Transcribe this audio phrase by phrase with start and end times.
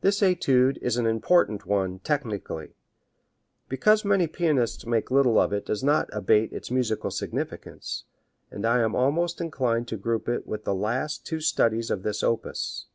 [0.00, 2.74] This etude is an important one, technically;
[3.68, 8.04] because many pianists make little of it that does not abate its musical significance,
[8.50, 12.22] and I am almost inclined to group it with the last two studies of this
[12.22, 12.86] opus.